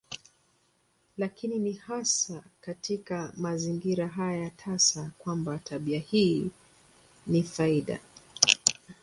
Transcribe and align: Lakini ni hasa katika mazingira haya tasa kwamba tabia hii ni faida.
Lakini 1.17 1.59
ni 1.59 1.73
hasa 1.73 2.43
katika 2.61 3.33
mazingira 3.37 4.07
haya 4.07 4.49
tasa 4.49 5.11
kwamba 5.17 5.57
tabia 5.57 5.99
hii 5.99 6.51
ni 7.27 7.43
faida. 7.43 7.99